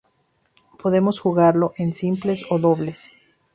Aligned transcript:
Podemos 0.81 1.19
jugarlo 1.19 1.73
en 1.77 1.93
simples 1.93 2.47
o 2.49 2.57
dobles. 2.57 3.11